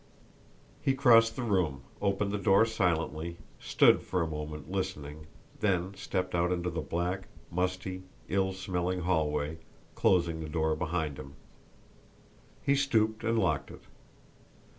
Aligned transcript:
He 0.81 0.95
crossed 0.95 1.35
the 1.35 1.43
room, 1.43 1.83
opened 2.01 2.31
the 2.31 2.39
door 2.39 2.65
silently, 2.65 3.37
stood 3.59 4.01
for 4.01 4.23
a 4.23 4.27
moment 4.27 4.71
listening, 4.71 5.27
then 5.59 5.93
stepped 5.93 6.33
out 6.33 6.51
into 6.51 6.71
the 6.71 6.81
black, 6.81 7.27
musty, 7.51 8.01
ill 8.27 8.51
smelling 8.53 9.01
hallway, 9.01 9.59
closing 9.93 10.39
the 10.39 10.49
door 10.49 10.75
behind 10.75 11.19
him. 11.19 11.35
He 12.63 12.73
stooped 12.73 13.23
and 13.23 13.37
locked 13.37 13.69
it. 13.69 13.83